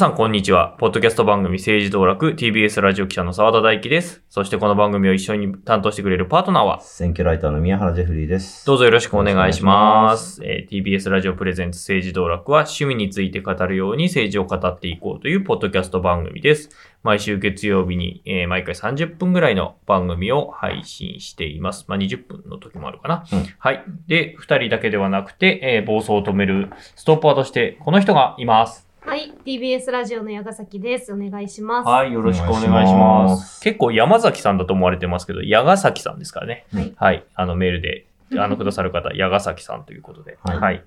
[0.00, 0.76] さん、こんにちは。
[0.78, 4.22] ポッドキャスト番組政治道楽 TBS ラジオ記者の澤田大樹です。
[4.30, 8.64] そしてこの番組を一緒に担当してくれるパートナーは、選挙ライターの宮原ジェフリーです。
[8.64, 10.42] どうぞよろしくお願いします。
[10.42, 16.70] えー TBS ラジオプレゼンツ政治道楽は趣味について語るように政治を語っていこうというポッドキャスト番組です。
[17.02, 21.84] 毎週月曜日に、えー毎回30分ぐらいの番組を配信しています。
[21.88, 23.26] まあ、20分の時もあるかな。
[23.30, 23.84] うんはい。
[24.06, 28.89] で、2人だけではなくて、えー暴走を止めるストッパーとしてこの人がいます。
[29.02, 31.12] はい、TBS ラジオの矢ヶ崎です。
[31.12, 31.88] お願いします。
[31.88, 33.24] はい、よろしくお願いしま。
[33.24, 36.66] ますす結構山崎さんだと思われてますけど、矢ヶ崎さんですからね。
[36.72, 37.24] はいはい。
[37.34, 40.38] あのメールで、あの くださる方、矢ヶ崎さんということで。
[40.42, 40.84] はい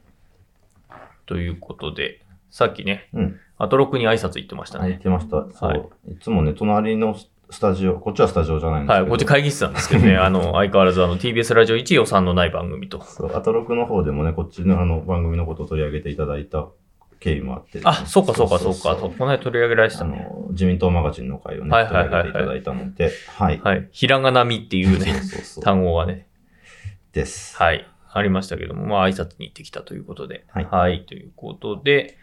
[1.25, 2.21] ということで、
[2.51, 3.39] さっきね、うん。
[3.57, 5.03] アトロクに挨拶行ってましたはい、言ねっ。
[5.03, 5.45] てました。
[5.51, 5.69] そう。
[5.69, 7.15] はいい、つもね、隣の
[7.49, 9.09] スタジオ、こっちはスタジオじゃないんですはい、けど。
[9.09, 13.01] こっち会議室なんですけどね、 あの、相変わらずあの TBS ラジオ1予算のない番組と。
[13.01, 16.67] そう、アトロクの方でもね、こっちのあの番組のことを取り上げていただいた
[17.23, 18.97] 経緯もあって、あ、そうかそうかそうか。
[18.97, 20.03] この辺取り上げられてた。
[20.03, 23.61] の、自民党マガジンの会をね、はいはいはいはい取り上げていただいたので、はい。
[23.63, 23.87] はい。
[23.93, 25.63] ひらがなみっていうね、そうそう。
[25.63, 26.27] 単語がね、
[27.13, 27.55] です。
[27.55, 27.87] はい。
[28.11, 30.43] ありましたけども、まあ挨拶に行ってきたということで。
[30.49, 32.17] はいということで、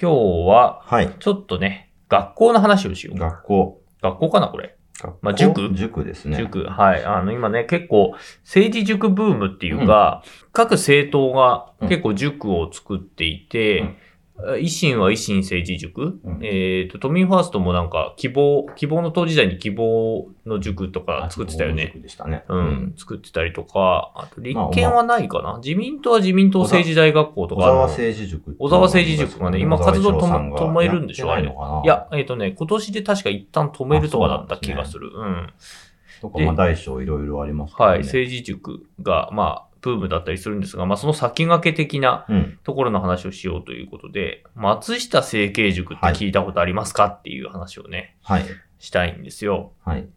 [0.00, 0.16] 今日
[0.48, 1.10] は、はい。
[1.18, 3.18] ちょっとね、学校の話をしよう。
[3.18, 3.82] 学校。
[4.00, 4.76] 学校かな、これ。
[5.20, 5.74] まあ塾？
[5.74, 6.36] 塾ですね。
[6.36, 6.64] 塾。
[6.64, 7.04] はい。
[7.04, 13.96] あの、今ね、結構、政治塾ブームっていうか、各政党が結構塾を作っていて、
[14.58, 21.92] 維新は維新政治塾、うんえっ、と、都民ファーストもなんか、希望、希望の党時代に希望の塾とか作ってたよね。
[21.94, 22.44] 塾でしたね。
[22.48, 28.56] うん、作ってたりとか、あと立憲はないかな、自民党は自民党政治大学校とか、小沢政治塾。
[28.58, 31.30] 小沢政治塾がね今活動止め止めるんでしょ？
[31.30, 31.44] あれ。
[31.44, 31.46] い
[31.86, 35.10] や、えっ、とね、今年で確か一旦止めるとかだった気がする。
[35.14, 35.50] うん。
[36.20, 37.76] とか、まあ、大小いろいろありますね。
[37.84, 37.98] はい。
[38.00, 42.58] 政治塾が、まあ、ブームだったりするんですが、まあ、その先駆け的なうん。
[42.64, 47.06] ところの話をしようということで、松下政経塾って聞いたことありますか？
[47.06, 48.44] っていう話をね、はい。
[48.78, 49.72] したいんですよ。
[49.84, 50.08] はい。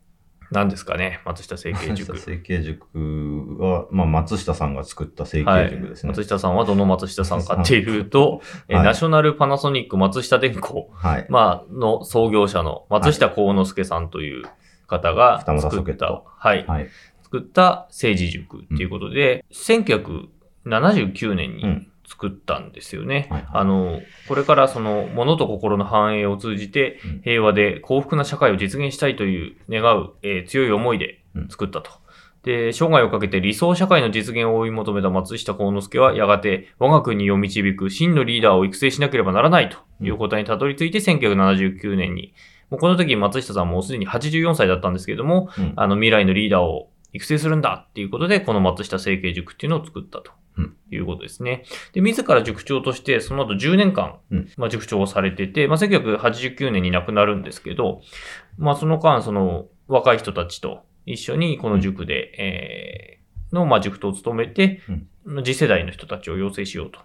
[0.51, 2.17] 何ですかね、松下政経塾。
[2.17, 6.09] 成形塾は、まあ、松下さんが作った成はい形塾ですね。
[6.09, 11.25] 松下さんはどの松下さんかっていうと、え はいナショナルパナソニック松下電工、はい。
[11.29, 14.45] まあ、の創業者の松下幸之助さんという
[14.87, 16.87] 方が作ったはい、はい。
[17.35, 23.27] 作った政治塾っていうことで、1979年に作ったんですよね。
[23.29, 23.49] はいはい。
[23.53, 31.19] あの、これからその、物と心の繁栄を通じてうん、平和で幸福な社会を実現したいという願う、えー強い思いで
[31.49, 31.91] 作ったと。
[32.43, 42.33] で、生涯をかけて理想社会の実現を追い求めた松下幸之助は、やがて我が国を導く真のリーダーを育成しなければならないということにたどり着いて、1979年に、
[42.69, 45.73] もうこの時松下さんもうすでに84歳だったんですけれども、うん。
[45.75, 51.63] あの未来のリーダーを育成するんだっていうことで、この松下政経塾っていうのを作ったとうんいうことですね。
[51.93, 58.01] で、自ら塾長として、その後10年間うん、まあ、塾長をされてて、まあ、1989年に亡くなるんですけど、
[58.57, 63.25] まあ、その間、その若い人たちと一緒にこの塾で、えー
[63.55, 64.81] の、まあ、塾頭を務めて、
[65.43, 66.99] 次世代の人たちを養成しようと。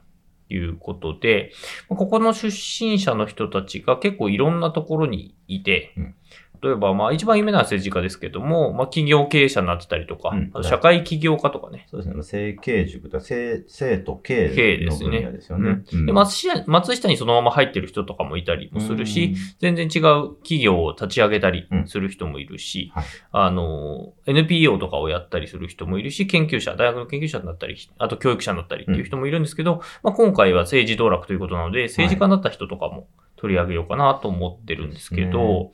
[0.53, 1.53] いうことで、
[1.89, 6.15] まあここの出身者の人たちが結構いろんなところにいて、うん
[6.63, 11.87] 例えば、まあ一番有名な政治家ですけども、まあ企業経営者になってたりとか、うん社会起業家とかね。
[11.91, 12.23] そうですね。
[12.23, 13.21] 成形塾だ。
[13.21, 15.83] 生生と経の経ですね分野ですよね。
[15.93, 35.73] うんで松下松下にそのまま入ってる人とかもいたりもするし、、全然違う企業を立ち上げたりする人もいるし、はいあの、NPO とかをやったりする人もいるし、研究者、大学の研究者になったり、あと教育者になったりっていう人もいるんですけど、まあ、今回は政治道楽ということなので、政治家になった人とかも取り上げようかなと思ってるんですけど、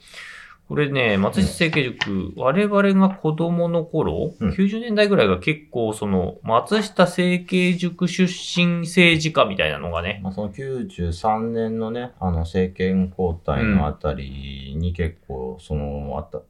[0.69, 4.51] これね、松下政経塾、我々が子供の頃、うん。
[4.51, 16.43] 90年代ぐらいが結構その、松下政経塾出身政治家みたいなのがね、まあ、その93年のね、あの政権交代のあたりに結構、その、あった、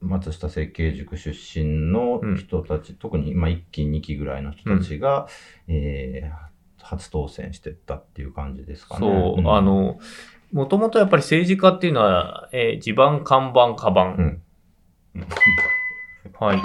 [0.00, 5.28] 松下政経塾出身の人たち、特に、まあ、1期、2期ぐらいの人たちが、
[5.68, 6.50] えー
[6.82, 9.00] 初当選してったっていう感じですかね。
[9.00, 9.48] そう、ん。
[9.48, 9.98] あ、の、
[10.52, 14.42] もともとやっぱり政治家っていうのは、えー地盤、看板、カバン。
[15.14, 15.26] うん
[16.38, 16.62] はい。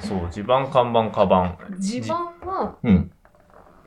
[0.00, 1.58] そう、地盤、看板、カバン。
[1.78, 3.10] 地盤はうん。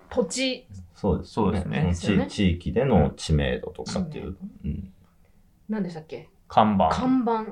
[0.09, 4.37] 土地、そうです、そうですね地地域での知名度とかっていう。
[4.63, 4.93] うん
[5.69, 6.29] 何でしたっけ？
[6.47, 6.89] 看板。
[6.89, 7.45] 看板。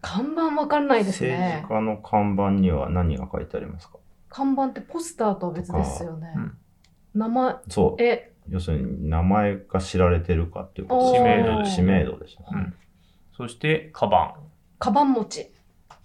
[0.00, 1.74] 看板わかんないです政ね治。
[1.74, 3.98] 家の看板には何が書いてありますか？
[4.28, 6.58] 看板ってポスターとは別ですよねうん。
[7.14, 8.02] 名前、そう。
[8.02, 12.44] え、要するに名前が知られてるかっていうこと知名度知名度ですね。
[12.52, 12.74] うん
[13.34, 14.34] そして、カバン。
[14.78, 15.50] カバン持ち。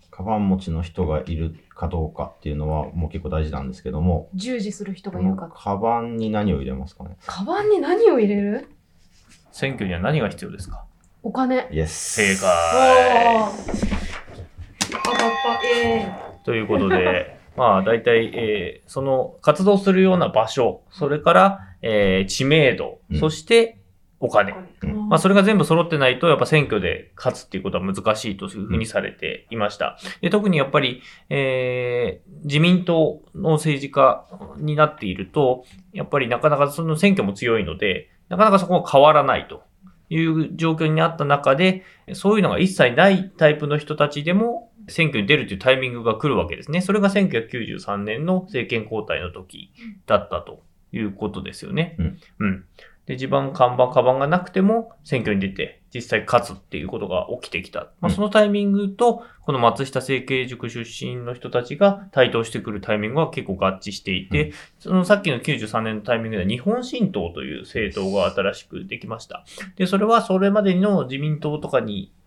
[0.10, 5.52] カバン持ちの人がいるかどうかっていうのはもう結構大事なんですけども、従事する人がいるか。
[5.54, 7.18] カバンに何を入れますかね？
[7.26, 8.70] カバンに何を入れる？
[9.52, 10.86] 選挙には何が必要ですか？
[11.22, 11.68] お金。
[11.70, 12.16] イエス。
[12.16, 13.44] 正お解。
[13.44, 13.78] ー。
[15.04, 15.28] 当たった。
[15.68, 16.12] え
[16.46, 23.80] ということで、まあ大体、えーその活動するような場所、それから、えー知名度、うんそして
[24.20, 24.54] お金。
[24.84, 29.98] えまあそれが全部揃ってないと、やっぱ選挙で勝つっていうことは難しいというふうにされていました。
[30.22, 34.26] で特にやっぱり、えー自民党の政治家
[34.58, 39.64] になっていると、やっぱりなかなかその選挙も強いので、なかなかそこが変わらないと
[40.10, 41.84] いう状況になった中で、
[42.14, 46.82] そういうのが一切ないタイプの人たちでも選挙に出るというタイミングが来るわけですね。
[46.82, 49.72] それが1993年の政権交代の時
[50.06, 51.96] だったということですよね。
[52.00, 52.20] うん。
[52.40, 52.66] うん。
[53.08, 57.80] で、地盤、看板、カバンがなくても選挙に出て実際勝つっていうことが起きてきた。
[57.80, 69.46] まあ、うんそのタイミングと、この松下政経塾出身の人たちが台頭してくるタイミングは結構合致していて、うそのさっきの93年のタイミングでは日本新党という政党が新しくできました。
[69.78, 72.12] で、それはそれまでの自民党とかに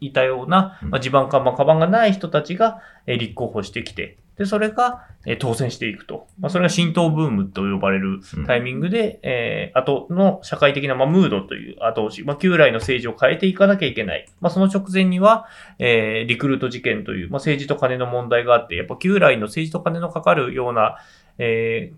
[0.00, 6.26] いたような、まあ、地盤、看板、カバンがない人たちが、えー立候補してきて、で、それが、えー当選していくと。
[6.38, 14.28] まあ、それが新党ブームと呼ばれるうんタイミングで、えー後の社会的な、まあ、ムードという後押し、まあ、旧来の政治を変えていかなきゃいけない。
[14.40, 15.46] まあ、その直前には、
[15.78, 20.98] えーリクルート事件という、まあ、政治と金の問題があって、やっぱ旧来の政治と金のかかるような、
[21.38, 21.96] えー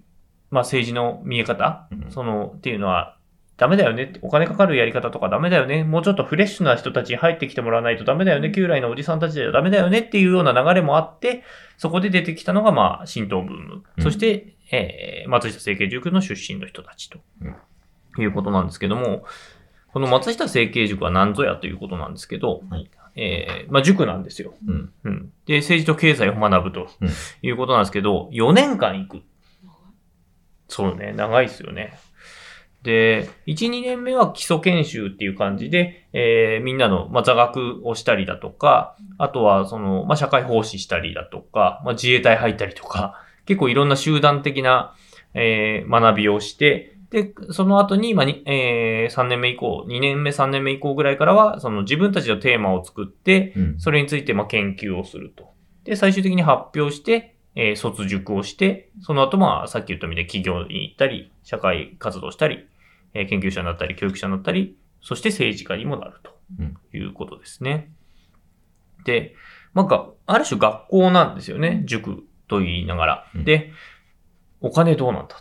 [0.50, 3.17] まあ、政治の見え方、うんその、っていうのは、
[3.58, 5.82] ダメだよねって、お金かかるやり方とかダメだよね。
[5.82, 8.52] もうちょっとフレッシュな人たちに入ってきてもらわないとダメだよね。
[8.52, 11.42] 旧来のおじさんたちではダメだよねっていうような流れもあって、
[11.76, 13.82] そこで出てきたのが、まあ、新党ブーム。
[13.96, 17.18] うんそして、えー、松下政経塾の出身の人たちと、
[18.18, 19.24] いうことなんですけども、
[19.92, 24.54] この松下政経塾は何ぞやということなんですけど、はいえー、まあ、塾なんですよ。
[24.64, 24.92] うん。
[25.02, 25.32] うん。
[25.46, 27.08] で、政治と経済を学ぶとうん
[27.42, 29.22] いうことなんですけど、4年間行く。
[30.68, 31.98] そうね、長いですよね。
[32.82, 44.94] で、1、2年目は基礎研修っていう感じで、えーみんなの、まあ、座学をしたりだとか、あとは、その、まあ、社会奉仕したりだとか、まあ、自衛隊入ったりとか、結構いろんな集団的な、
[45.34, 53.80] えー学びをして、で、その後に、まあにえー3年目以降、2年目、3年目以降ぐらいからは、その自分たちのテーマを作って、うん。
[53.80, 55.50] それについてまあ研究をすると。
[55.84, 62.66] で、最終的に発表して、えー卒塾をして、その後まあさっき言ったみたいに企業に行ったり、社会活動したり、
[63.14, 67.90] えー研究者になったり、教育者になったり、そして政治家にもなるとうんいうことですね。
[69.04, 69.34] で、
[69.74, 71.82] なんか、ある種学校なんですよね。
[71.86, 73.26] 塾と言いながら。
[73.34, 73.72] うんで、
[74.60, 75.36] お金どうなんだ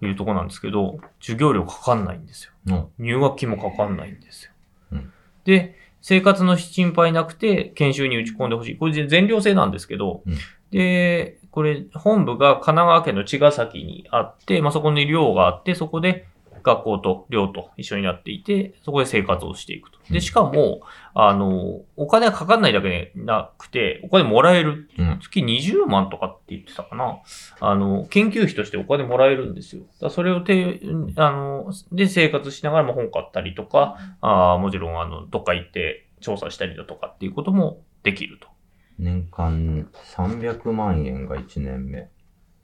[0.00, 2.52] というところなんですけど、授業料かかんないんですよ。
[2.66, 4.52] の入学金もかかんないんですよ。
[4.92, 5.12] うん
[5.44, 8.76] で、生活の心配なくて研修に打ち込んでほしい。
[8.76, 10.34] これ全寮制なんですけど、うん
[10.74, 16.26] で、これ本部が神奈川県の茅ヶ崎にあって、まあ、そこに寮があって、そこで
[16.64, 19.98] 学校と寮と一緒になっていて、そこで生活をしていくと。
[20.10, 20.80] で、しかも、
[21.14, 24.88] あの、お金がかかんないだけでなくて、お金もらえる。
[24.98, 25.18] うん。
[25.22, 27.18] 月20万とかって言ってたかな。
[27.60, 29.84] あの、研究費としてお金もらえるんですよ。
[30.00, 30.80] だそれをて、
[31.14, 38.53] あの、で生活しながらも本買ったりとか、あーもちろん、あの、どっか行って調査したりだとかっていうこともできると。
[38.98, 42.08] 年間300万円が1年目。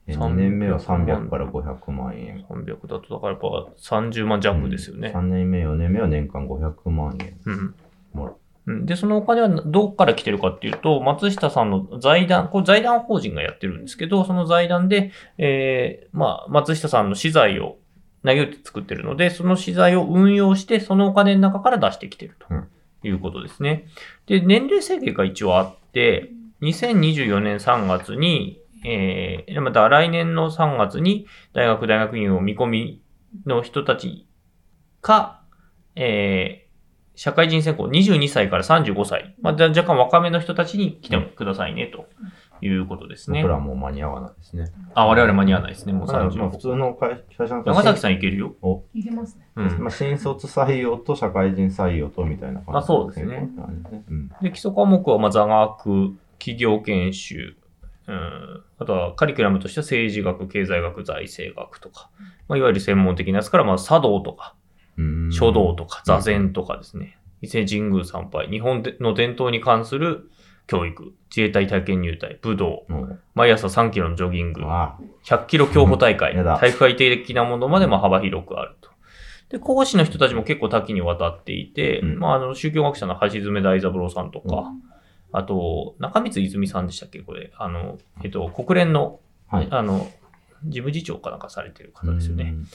[0.07, 2.45] え300 2年目は300から500万円。
[2.49, 3.47] 300だと、だからやっぱ
[3.79, 5.11] 30万弱ですよね。
[5.13, 7.75] 3年目、4年目は年間500万円うん。
[8.13, 8.35] もらう。
[8.67, 17.77] うんで、そのお金はどこから来てるかっていうと、松下さんの財団、これ財団法人がやってるんですけど、その財団で、えー、まあ、松下さんの資材を
[18.23, 22.67] 投げ打って作ってるので、その資材を運用して、そのお金の中から出してきてるとうん
[23.07, 23.87] いうことですね。
[24.27, 26.31] で、年齢制限が一応あって、
[26.61, 33.01] 2024年3月に、えー、また来年の3月に大学大学院を見込み
[33.45, 34.27] の人たち
[35.01, 35.43] か、
[35.95, 36.71] えー、
[37.15, 42.07] 社会人選考22歳から35歳、まあ、若干若めの人たちに来てくださいね、と
[42.61, 43.49] いうことですね僕。
[43.49, 44.71] らはもう間に合わないですね。
[44.93, 46.57] あ、我々間に合わないですね、もうまあまあ普35。
[46.57, 48.55] 通の会会社の長崎さんいけるよ。
[48.93, 49.47] いけますね。
[49.55, 49.79] うん。
[49.79, 53.49] まあ、新卒採用と社会人採用とみたいな感じ、まあそうですね。
[54.41, 57.55] で、基礎科目は、まあ、座学、企業研修、
[58.07, 62.09] うん、あとはカリキュラムとしては政治学、経済学、財政学とか、
[62.47, 64.55] まあ、いわゆる専門的なやつから、まあ、茶道とか、
[64.97, 67.17] うん書道とか、座禅とかですね。
[67.41, 70.29] 伊勢神宮参拝、日本の伝統に関する
[70.67, 78.89] 教育、自衛隊体験入隊、武道、うん毎朝3キロのジョギング、あ100キロ競歩大会、体育会的なものまでも幅広くあると。
[79.49, 84.71] で、講師の人たちも結構多岐にわたっていて、うんまあ、あの、宗教学者の橋爪大三郎さんとか、
[85.33, 87.19] あと、中光泉さんでしたっけ？
[87.19, 87.51] これ。
[87.57, 89.67] あの、えっと、国連の、はい。
[89.71, 90.09] あの、
[90.65, 92.43] 事務次長かなんかされてる方ですよね。
[92.43, 92.67] うん。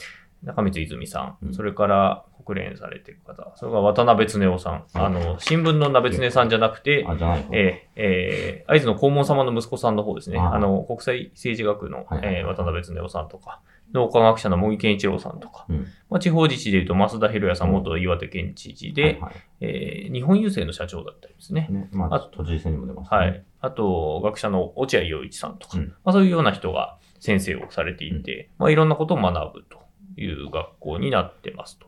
[0.43, 7.05] 中光泉さん、うんそれから国連されてる方、それから渡辺恒夫さん、あの、新聞の鍋恒さんじゃなくて。
[7.51, 10.37] えーえー、会津の黄門様の息子さんの方ですね。
[10.39, 13.61] ああの、国際政治学の、はいはいはいえー渡辺恒夫さんとか、
[13.93, 15.87] 脳科学者の茂木健一郎さんとか、うん。
[16.09, 21.67] まあ、地方自治でいうと増田博也さん、元岩手県知事で、はいはいえー日本郵政の社長だったりですね。
[21.69, 23.17] ね、まああ、都知事選にも出ますね。
[23.17, 23.43] はい。
[23.61, 29.79] あと、学者の落合陽一さんとか、うんまあ、そういうような人が先生をされていて、まあ、いろんなことを学ぶと
[30.17, 31.87] いう学校になってますと。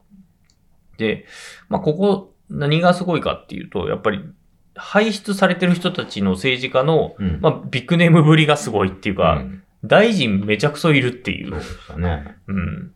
[1.00, 1.25] で、
[1.70, 4.24] まあ、ここ、何がすごいかっていうと、やっぱり、
[4.75, 7.39] 輩出されてる人たちの政治家の、うん。
[7.41, 11.65] まあ、ビッグネームぶりがすごいっていうか、うん大臣めちゃくそいるっていうそうで。
[11.65, 12.36] したね。
[12.48, 12.91] うん。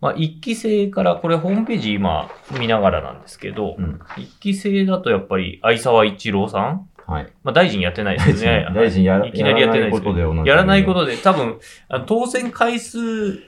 [0.00, 3.98] まあ、一期生から、これホームページ今見ながらなんですけど、うん。
[4.16, 7.32] 一期生だとやっぱり相沢一郎さんはい。
[7.42, 8.68] まあ、大臣やってないですよね。
[8.74, 11.58] 大臣やいきなりやってないですけどやらないことでおなじみやらないことで、多分、
[12.06, 12.98] 当選回数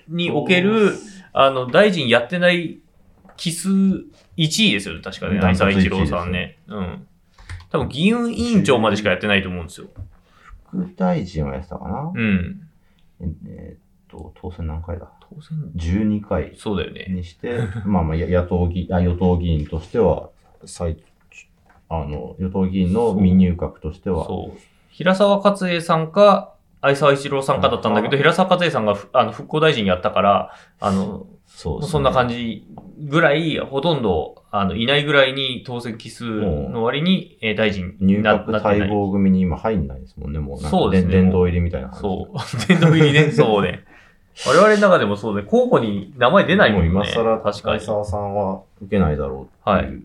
[0.09, 0.95] における、
[1.35, 2.79] あの、大臣やってない
[3.41, 4.05] 期数1
[4.37, 5.37] 位ですよね、確かね。
[5.37, 6.59] うん相沢一郎さんね。
[6.69, 7.07] うん。
[7.71, 9.87] 多分、議運委員長までしかやってないと思うんですよ。
[10.71, 12.13] 副大臣はやってたかな？
[12.15, 12.69] うん。
[13.23, 13.79] ええーっ
[14.11, 15.11] と、当選何回だ？
[15.35, 17.07] 当選、?12 回そうだよね。
[17.09, 20.29] にして、 まあまあ、や野党議あ、与党議員としては、
[20.67, 20.99] 最、
[21.89, 24.59] あの、与党議員の未入閣としては、そう。
[24.91, 31.27] 平沢勝栄さんか、相沢一郎さんかだったんだけど、平沢勝栄さんがふあの復興大臣やったから、あの、
[31.61, 32.67] そうですねそんな感じ
[32.99, 38.79] ぐらい、ほとんど、あの、いないぐらいに当選期数の割に、えー大臣入にな閣なってない。
[38.81, 40.59] 待望組に今入んないですもんね、もう。
[40.59, 42.01] そうですね殿堂入りみたいな感じ。
[42.01, 42.39] そう。
[42.67, 43.85] 殿堂入りね、そうね。
[44.47, 46.89] 我々の中でもそうね、候補に名前出ないもんね。
[46.89, 47.81] もう今更、確かに。
[47.81, 50.03] 相沢さんは受けないだろうっていう。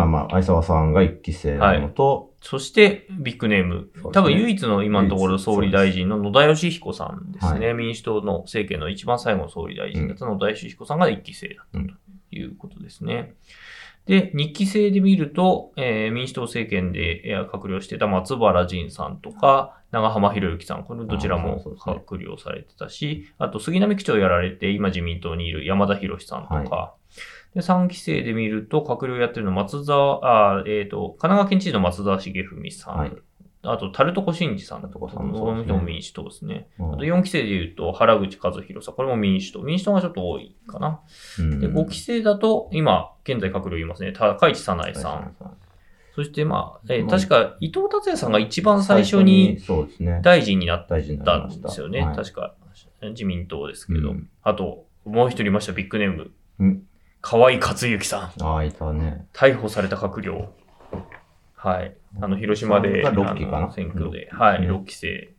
[0.00, 3.90] はまあまあ、相沢さんが一期生なのと、そして、ビッグネーム。
[3.94, 4.10] ね。
[4.12, 7.68] 多分唯一の今のところ総理大臣の野田義彦さんですね。
[7.68, 11.94] は民主党の政権の一番最後の総理大臣だった野田義彦さんが一期生だったと
[12.30, 13.34] いうことですね。
[14.06, 26.94] で、二期生で見ると、えー民主党政権でえー閣僚してた松原仁さんとか、長浜博之さん、これどちらも閣僚されてたし、あと杉並区長やられて、今自民党にいる山田博さんとか、
[27.54, 33.12] で、3期生で見ると、閣僚やってるの松沢、あーえっ、と、神奈川県知事の松沢茂文さん、はい
[33.66, 36.68] あと、タルトコ真治さんとか、その人も民主党ですね。
[36.78, 39.62] うんあと4期生で言うと、原口和弘さん、これも民主党。
[39.62, 41.00] 民主党がちょっと多いかな。
[41.38, 44.12] うんで、5期生だと、今、現在閣僚いますね。
[44.12, 45.34] 高市早苗さん。
[46.14, 50.20] そして、まあ、えーまあ確か、伊藤達也さんが一番最初にそうですね。
[50.22, 50.98] 大臣になったん。
[50.98, 52.04] ですよね。
[52.04, 52.54] はい確か、
[53.00, 54.10] 自民党ですけど。
[54.10, 56.30] うんあと、もう一人いました、ビッグネーム。
[57.24, 58.42] うん河合克行さん。
[58.44, 59.26] ああ、いたね。
[59.32, 60.52] 逮捕された閣僚。
[61.56, 61.96] はい。
[62.20, 63.72] あの、広島で、が六期かな？
[63.72, 65.32] 選挙で、はい、6期生。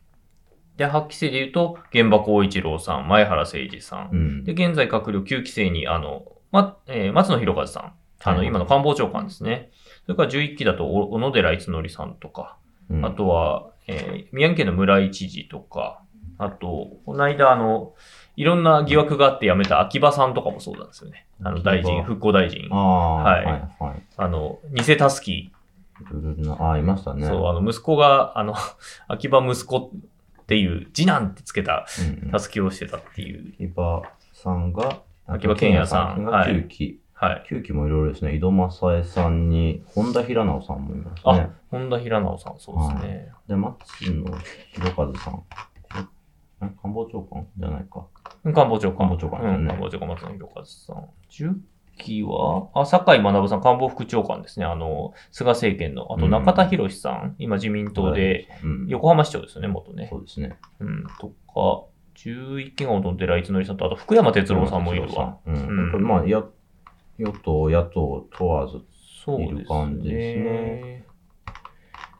[0.77, 4.09] で、8期生で言うと、現場光一郎さん、前原誠二さん。
[4.11, 4.43] うん。
[4.43, 7.93] で、現在閣僚9期生に、あの、ま、えー松野博一さん。
[8.23, 9.69] あの、はい今の官房長官ですね。
[10.05, 12.57] それから11期だと、お小野寺逸則さんとか、
[12.89, 16.01] うんあとは、えー宮城県の村井知事とか、
[16.39, 17.93] あと、この間、あの、
[18.35, 21.25] いろんな疑惑があって辞めた秋葉さんとかもそうなんですよね。
[21.43, 22.75] あの、大臣、復興大臣あ。
[22.75, 24.03] あ、ははいい、はい。
[24.17, 25.51] あの、偽たすき。
[26.59, 27.25] ああ、いましたね。
[27.25, 28.53] そう、あの、息子が、あの、
[29.07, 29.77] 秋葉息子
[30.41, 31.85] っていう、次男ってつけた
[32.23, 33.53] うんたすきをしてたっていう。
[33.53, 36.99] 秋葉さんが、秋葉賢也さんがはい9期。
[37.13, 37.45] はい。
[37.49, 38.35] 9期もいろいろですね。
[38.35, 43.31] 井戸正恵さんに、本田平直さんもいますあね。、本田平直さん、そうですね。
[43.47, 44.37] で、松野
[44.91, 45.43] 博一さん。
[46.61, 48.05] え官房長官じゃないか。
[48.53, 49.07] 官房長官。
[49.07, 51.09] 官房長官うん、官房長官、松野博一さん。
[51.29, 51.55] 10
[51.97, 54.65] 期は、あ、坂井学さん、官房副長官ですね。
[54.65, 56.13] あの、菅政権の。
[56.13, 58.87] あと、うん中田博さん、今自民党で、うん。
[58.87, 60.07] 横浜市長ですよね、元ね。
[60.11, 60.57] そうですね。
[60.79, 61.85] うん、とか、
[62.15, 65.37] 11期が小野寺逸則さんと、あと、福山哲郎さんもいるわ。
[65.45, 65.55] うん。
[65.93, 66.43] うんまあ、や、
[67.17, 68.81] 与党、野党問わず、
[69.25, 71.05] そうですね。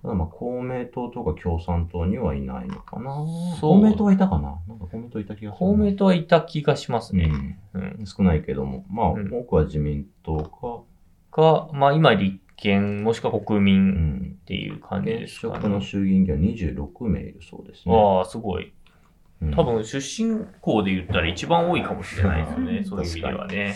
[0.06, 3.12] ただまあ、公明党とか共産党にはいないのかな。
[3.60, 5.86] 公明党はいたかななんか公明党いた気がする公な。
[5.86, 7.32] 明党はいた気がしますね。
[7.74, 8.06] うんうん。
[8.06, 10.86] 少ないけども、まあ、うん多くは自民党
[11.34, 14.38] か、が、まあ今立憲、もしくは国う民ん。
[14.42, 15.86] っていう感じで現すか職のね。
[15.86, 17.96] 衆議院議員は26名いるそうですね。
[17.96, 18.72] ああ、すごい。
[19.42, 22.84] うん多分出身校で言ったら一番多いかもしれないですね。
[22.86, 23.76] そういう意味ではね。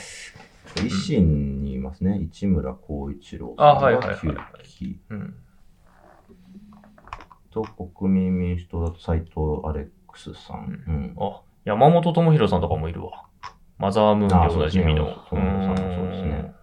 [0.75, 2.19] 維新にいますね。
[2.31, 5.33] 市村光一郎あさんがはいはいはいはい9期うん。
[7.63, 10.83] と、国民民主党だと斉藤アレックスさん。
[10.87, 13.25] うんあ、山本智博さんとかもいるわ。
[13.77, 15.09] マザームーンでおなじみの。
[15.09, 16.59] あそうですね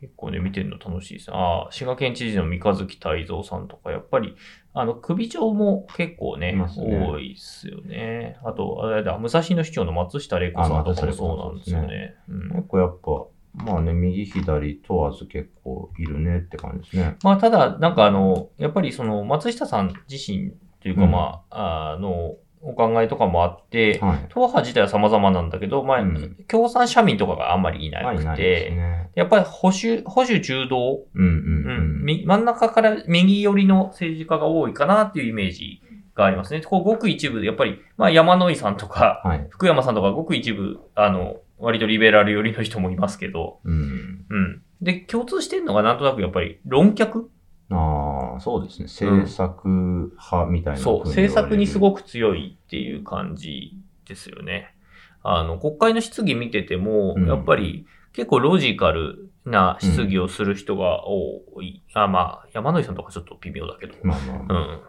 [0.00, 1.36] 結構ね、見てるの楽しいですね。
[1.36, 4.36] ああ、滋賀県知事の三日月泰造さんとか、やっぱり、
[4.74, 8.38] あの、首長も結構ね、ね多いっすよね。
[8.44, 12.14] あと、あれだ、武蔵野市長の松下玲子さんとかもそうなんですよね。
[12.28, 13.26] うん結構やっぱ、
[13.56, 17.16] まあね、右左問わず結構いるねって感じですね。
[17.22, 24.26] まあ、ただ、なんかあの、やっぱりその、松下さん自身というか、うんまあ、あの、お考えとかもあって、はい。
[24.28, 29.10] 党派自体は様々なんだけど、まあ、うん共産社民とかがあんまりいなくないですて、ね。
[29.14, 32.04] やっぱり保守、保守中道、うんうんううんん。
[32.04, 35.80] み真ん中から右寄りの政治家が多いかなっていうイメージ
[36.14, 36.60] がありますね。
[36.60, 39.46] こうごく一部で、やっぱり、まあ山野井さんとか、はい。
[39.50, 44.26] 福山さんとかごく一部、あの、割とリベラル寄りの人もいますけど、うん。
[44.28, 44.62] うん。
[44.80, 47.30] で、共通してるのがなんとなくやっぱり論客？
[47.70, 48.84] ああ、そうですね。
[48.84, 51.80] 政策派みたいな、そう、政策にすく。
[51.80, 53.72] ごく強いっていう感じ
[54.06, 54.74] ですよね。
[55.22, 61.82] あの、国会の質疑見てても、うんやっぱり結構ロジカルな質疑をする人が多い。
[61.94, 63.94] あ、まあ、山野井さんとかちょっと微妙だけど。
[64.02, 64.82] まあまあまあ。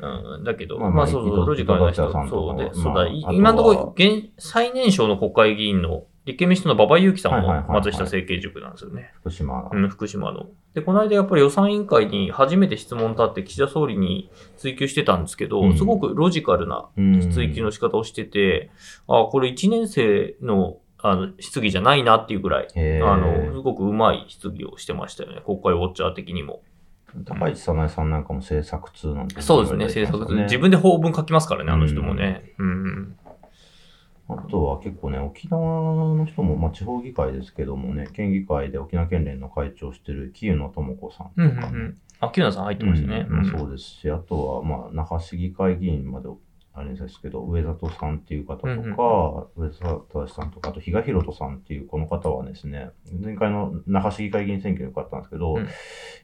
[0.00, 0.34] うん。
[0.36, 9.12] うん、だけど、まあまあまあそうそう、ロジカルな人そうで、もそうだ、今のところ、現、最年少の国会議員の立憲民主党の馬場雄樹さんも松下政経塾なんですよね。
[9.20, 9.70] 福島が。
[9.72, 10.46] うん、福島の。
[10.72, 18.70] で、この間やっぱり予算委員会に初めて質問立って岸田総理に追及してたんですけど、うんすごくロジカルなうん追及の仕方をしてて、
[19.06, 22.68] あ、これ1年生のあの質疑じゃないなっていうぐらい、
[23.02, 25.42] あの、すごくうまい質疑をしてましたよね。
[25.44, 26.62] 国会ウォッチャー的にも。
[27.26, 32.54] 高市早苗さんなんかも政策通なんて、そうですね、政策、自分で法文書きますからね、あの人もね。
[32.58, 33.16] うん。
[34.28, 41.98] あとは結構ね、沖縄の人も、まあ、地方議会ですけどもね、県議会で沖縄県連の会長をしてる清野智子さんとうん、うん、うかね、ん。
[42.20, 43.26] あ、キューナさん入ってましたね。
[43.28, 43.50] うん。
[43.50, 46.28] そうですし、あとは、まあ、那覇市議会議員まで、
[46.76, 52.90] あれですけど、上里さんっていう方とか、うんうん上里正さんとか、あと比嘉博人さんっていうこの方はですね、
[53.22, 55.68] 前回の那覇市議会議員選挙に受かったんですけど、うん。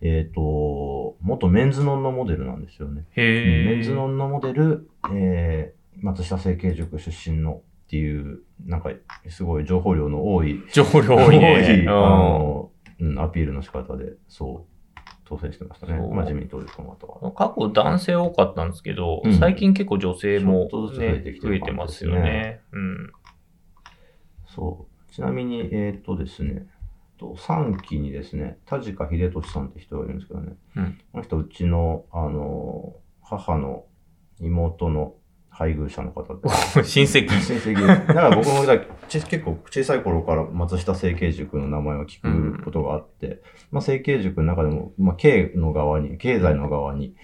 [0.01, 3.05] えっ、と、元メンズノンノモデルなんですよね。
[3.15, 8.91] メンズノンノモデル、えー、松下政経塾出身のっていう、なんか、
[9.29, 11.57] すごい情報量の多い、情報量多いね。
[11.59, 14.65] あうんの、うん、アピールの仕方で、そ
[14.97, 15.95] う、当選してましたね。
[15.95, 17.33] まあ自民党です、この方は。
[17.33, 22.61] 過去男性多かったんですけど、うん最近結構女性も、ちょっとずつ増ねえてきて増えてますよね。
[22.71, 23.13] うん。
[24.47, 25.13] そう。
[25.13, 26.69] ちなみに、えーっとですね、
[27.19, 33.87] と3期にですね、田近秀俊さんって人がいるんですけどね、うんこの人、うちの、あの、母の
[34.39, 35.15] 妹の
[35.51, 36.49] 配偶者の方で。
[36.85, 37.29] 親戚。
[37.29, 37.87] 親戚で。
[37.87, 47.15] だから僕もだち結構小さい頃から松下政経塾の名前を聞くことがあって、まあ政経塾の中でも、まあ経の側に、経済の側に、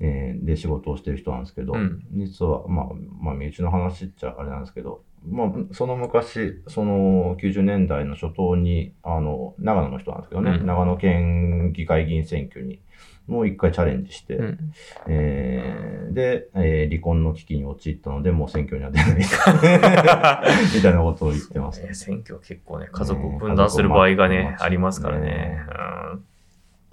[0.00, 2.86] えーで仕事をしてる人なんですけど、うん実は、まあ、
[3.20, 12.80] まあ、身内の話っちゃあれなんですけど、まあ、その昔、その90年代の初頭に、あの、長野の人なんですけどね、うん長野県議会議員選挙に、
[13.26, 14.72] もう一回チャレンジして、うん
[15.08, 19.16] えーで、えー離婚の危機に陥ったので、もう選挙には出ない。
[20.74, 21.82] みたいなことを言ってます。
[21.82, 25.58] ね選挙は結構ね、家族を分断する場合がね、ありますからね。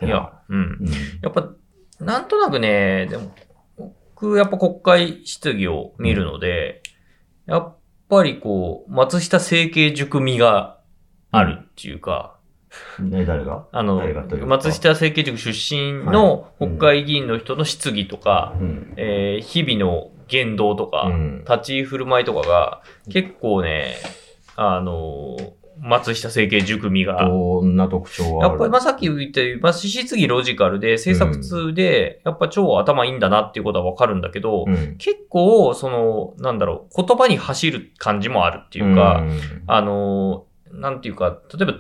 [0.02, 0.08] うん。
[0.08, 0.58] いや、うん。
[0.58, 0.88] うん、
[1.22, 1.50] やっぱ、
[2.00, 3.32] なんとなくね、でも、
[3.78, 6.82] 僕、やっぱ国会質疑を見るので、
[7.46, 7.76] やっ
[8.10, 10.80] ぱりこう、松下政経塾味が
[11.32, 12.38] あるっていうか、
[13.00, 13.66] ね、誰が？
[13.72, 14.02] あの
[14.46, 16.68] 松下政経塾出身のはい。
[16.68, 18.94] 国会議員の人の質疑とか、うん。
[18.98, 21.46] えー日々の言動とか、うん。
[21.48, 23.96] 立ち居振る舞いとかが、結構ね、
[24.56, 28.52] あのー松下政経塾味が、どんな特徴がある？
[28.52, 39.32] やっぱり、まあ、さっき言ったように、まあ、質疑ロジカルで、政策通で、やっぱ超頭いいんだなっていうことはわかるんだけど、うん、結構、その、なんだろう、言葉に走る感じもあるっていうか、ん。
[39.66, 41.74] あのー、なんていうか、例えば、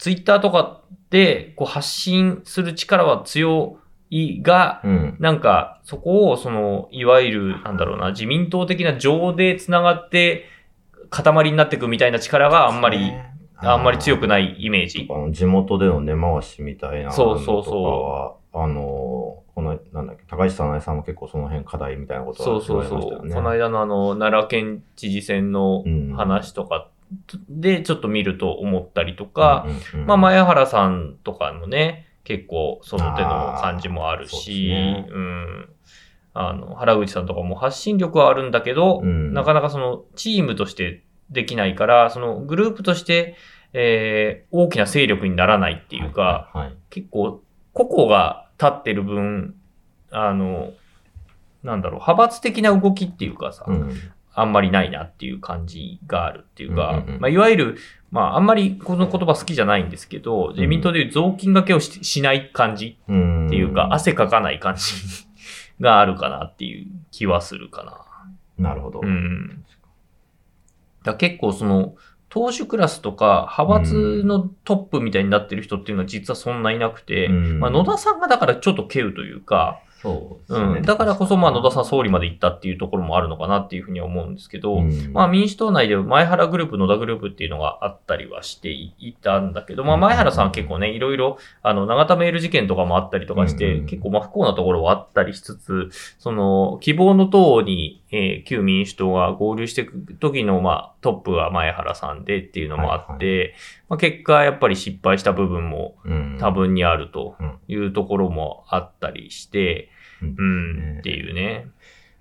[0.00, 3.76] ツイッターとかで、こう、発信する力は強
[4.08, 5.16] いが、うん。
[5.20, 10.46] なんか、そこを、その、いわゆる、なんだろうな、自民党的な情で繋がって、
[11.10, 13.12] 塊になっていくみたいな力があんまり、
[13.56, 15.06] あんまり強くないイメージ。
[15.32, 23.30] 地元での根回しみたいなそうそうそうのとかはあの、この、なんだっけ、高橋早苗さんも結構その辺課題みたいなことはそうそうそう。
[23.30, 26.88] この間のあの、奈良県知事選のうん話とか
[27.48, 35.68] でちょっと見ると思ったりとか、うんうんうんまあ、前原さんとかのね、結構その手の感じもあるし、ねうん。
[36.32, 43.36] あの、原口さんとかも発信力はあるんだけど、うんなかなかそのチームとしてできないから、そのグループとして、
[43.72, 46.74] えー大きな勢力にならないっていうか、はい。
[46.90, 47.42] 結構、
[47.72, 49.56] 個々が立ってる分、
[50.10, 50.72] あの、
[51.62, 53.90] なんだろう、派閥的な動きっていうかさ、うん
[54.34, 57.76] あんまりないなっていう感じがあるっていうか、うんうんうんまあ、いわゆる、
[58.10, 63.46] まあ、あんまりこの言葉好きじゃないんですけど、自民党でいう雑巾掛けをししない感じうん。
[63.46, 64.82] っていうか、汗かかない感じ
[65.80, 68.70] があるかなっていう気はするかな。
[68.70, 69.00] なるほど。
[69.02, 69.64] うん。
[71.02, 71.94] だ結構その、
[72.28, 80.78] 党首クラスとか派閥のトップみたいになってる人っていうのは実はそんないなくて、うんまあ、野田さんがだからちょっと稀有というか、そうね。
[80.78, 85.12] うん、だからこそまあ野田さん総理まで行ったっていうところもあるのかなっていうふうには思うんですけど、うん。
[85.12, 93.86] まあ民主党内で前原グループ、野田グループっていうのがあったりはしていたんだけど、まあ前原さんは結構ね、いろいろ、あの、長田メール事件とかもあったりとかして、うん。
[93.86, 103.54] 結構まあ不幸なところはあったりしつつ、その、希望の党に、えー旧民主党が合流していく時のまあトップが前原さんでっていうのもあって、
[103.88, 109.90] まあ結果やっぱり失敗した部分もうん多分にあるとうんいうところもあったりして、
[110.22, 111.66] うんうん、っていうね。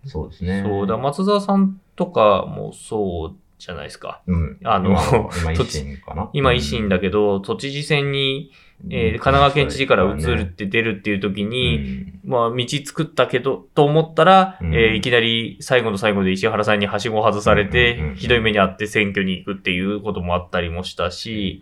[0.06, 0.64] そうですね。
[0.66, 4.22] そうだ、松沢さんとかもそうじゃないですか。
[4.26, 4.58] うん。
[4.64, 6.30] あの今今維新かな？
[6.34, 8.52] 今維新だけど、都知事選に、
[8.90, 14.74] えー神奈川県知事から移るって出るっていう時に、まあ、道作ったけど、と思ったら、うん。
[14.74, 21.62] えーいきなり最後の最後で石原さんにはしご外されて、ひどい目にあって選挙に行くっていうこともあったりもしたし、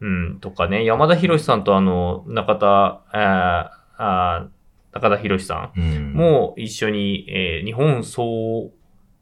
[0.00, 2.66] うん、とかね、山田博さんとあの、中田、
[3.12, 4.58] あーあー
[4.94, 8.72] 中田博さん、も一緒に、えー日本総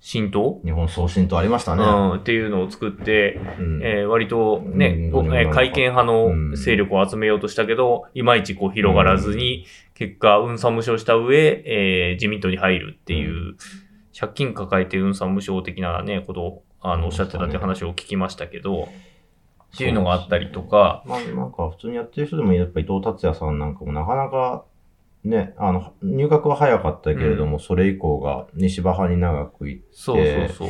[0.08, 1.82] 新党、日本送信とありましたね。
[1.82, 3.82] うん、っていうのを作って、うん。
[3.82, 5.10] えー割とね、うん。
[5.10, 13.56] ごえー改憲派の勢力を集めようとしたけど、いまいちこう広がらずに、結果、運算無償した上、えー自民党に入るっていう、
[14.16, 18.84] 借金抱えて運算無償的なね、ことを、あの、おっしゃってたって話を聞きましたけど、
[19.74, 24.64] っていうのがあったりとか、まあ、なんか普通にやってる人でもやっぱ伊藤達也さんなんかもなかなか
[25.26, 30.68] ね、あの、入学は早かったけれども、それ以降が西馬派に長くいそうそうそう。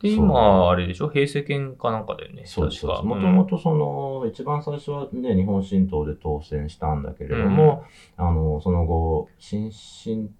[0.00, 1.10] で、今、あれでしょ？
[1.10, 2.42] 平成権かなんかだよね。
[2.46, 2.86] そうです。
[2.86, 3.02] 確か。
[3.02, 7.84] もともとその、一番最初はね、日本新党で当選したんだけれども、
[8.16, 10.30] あの、その後、新進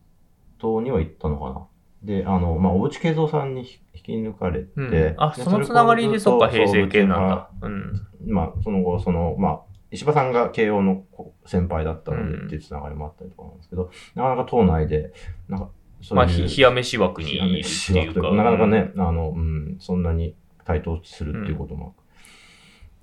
[0.59, 1.66] 党には行ったのかな。
[2.02, 7.50] で、あの、まあ、小渕恵三さんに引引き抜かれて、うんうんあ、でそのつながりで、そっか、平成権なんだ。
[7.62, 7.92] うん。
[8.28, 11.05] まあ、その後、その、まあ、石破さんが慶応の
[11.46, 15.12] 先輩だったのうんでっていうつながりもあったりとかなんですけど、なかなか党内で、
[15.48, 15.70] なんか、
[16.03, 18.31] そうまあ、いうひ冷や飯枠にいるっていうか。
[18.33, 21.94] なかなかね、あの、うん、そんなに対等するっていうことも。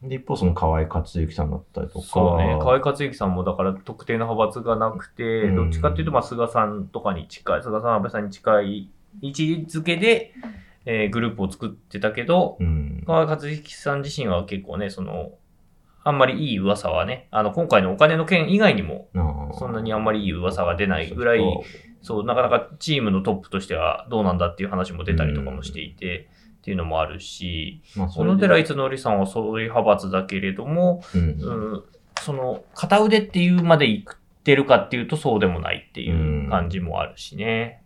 [0.04, 2.06] で、一方、その河合克行さんだったりとか。
[2.06, 2.58] そうね。
[2.60, 8.90] 河合克行さんもだから特定の派閥がなくて、うんどっちかっていうと、まあ、菅さんとかに近い、菅さん、安倍さんに近い
[9.22, 10.34] 位置づけで、
[10.86, 13.04] えーグループを作ってたけど、うん。
[13.06, 15.32] 河合克行さん自身は結構ね、その、
[16.06, 19.10] あんまりいい噂はね、あの、今回のお金の件以外にも、
[19.58, 21.42] そんなにあんまりいい噂が出ないぐらい、
[22.04, 31.22] そう、なかなかチームのトップとしてはどうなんだっていう話も出たりとかもしていて、っていうのもあるし、まあ、小野寺五則さんはそういう派閥だけれども、うん。
[31.22, 31.24] う
[31.78, 31.84] ん、
[32.22, 37.82] その、片腕っていうまで行ってるかっていうとそうでもないっていう感じもあるしね。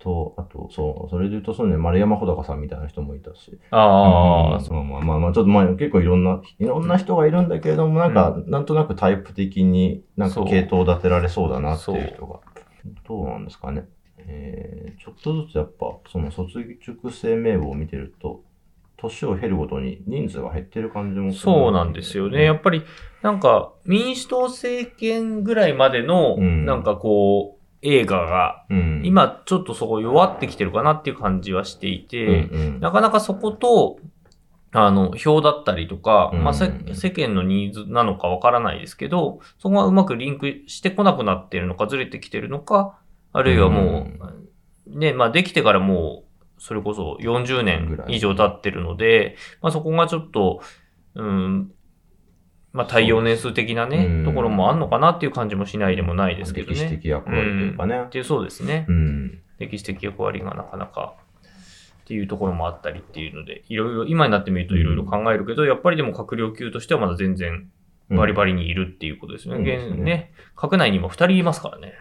[0.00, 3.58] と、あと、そう、それで言うと、そうね、丸山穂高さんみたいな人もいたし。
[3.70, 12.40] ああ、うんまあまあまあまあ、ちょっとまあ、結構いろんな、いろんな人がいるんだけれども、なんか、なんとなくタイプ的に、なんかそう系統を立てられそうだなっていう人が。
[13.06, 13.86] どうなんですかね。
[14.18, 18.42] えー、ちょっとずつやっぱ、その卒塾生名簿を見てると、
[18.96, 22.44] 年を経るごとに人数が減ってる感じもするそうなんですよね。
[22.44, 22.82] やっぱり、
[23.22, 32.80] なんか、民主党政権ぐらいまでの、うんなんかこう、映画が、うん、今ちょっとそこ弱ってきてるかなっていう感じはしていて、うんうん。
[32.80, 33.98] なかなかそこと、
[34.72, 36.44] あの、票だったりとか、うん。
[36.44, 42.98] まあ、せ世間のニーズなのかわからないですけど、そこがうまくリンクしてこなくなってるのか、ずれてきてるのか、
[43.32, 44.08] あるいはも
[44.86, 50.60] う、ね、まあ、できてからもう、それこそ40年以上経ってるので、まあ、そこがちょっと、
[51.14, 51.72] うん、
[52.72, 56.74] まあ、対応年数的なね、うんところもあんのかなっていう感じもしないでもないですけどね。
[56.74, 58.08] 歴史的役割というかねっ。
[58.08, 58.86] ていうそうですね。
[58.88, 59.40] うん。
[59.58, 61.14] 歴史的役割がなかなか
[62.02, 67.68] っていうところもあったりっていうので、いろいろ、今になってみるといろいろ考えるけど、やっぱりでも閣僚級としてはまだ全然
[68.08, 69.56] バリバリにいるっていうことですね。
[69.56, 71.94] うん現ねね、閣内にも2人いますからね。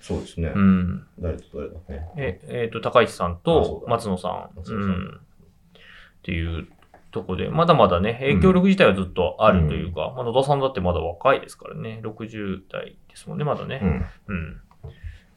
[0.00, 1.06] そうですねうん。
[1.20, 2.10] 誰と誰だね。
[2.16, 3.84] え、えっ、と、高市さんと。
[3.86, 5.20] 松野さんうん。
[5.20, 6.66] っていう
[7.12, 12.00] とこで、まだまだね、影響力自体はずっとあるというか、まあ野田さんだってまだ若いですからね。
[12.02, 13.80] 60代ですもんね、まだね。
[13.82, 14.34] うん。
[14.34, 14.52] うん。
[14.88, 14.90] っ